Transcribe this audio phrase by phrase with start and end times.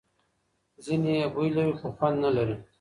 [0.85, 2.55] ځینې یې بوی لري خو خوند نه لري.